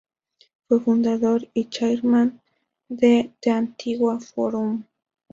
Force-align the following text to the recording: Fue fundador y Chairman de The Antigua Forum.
Fue 0.67 0.79
fundador 0.79 1.47
y 1.53 1.65
Chairman 1.69 2.41
de 2.89 3.33
The 3.39 3.51
Antigua 3.51 4.19
Forum. 4.19 4.83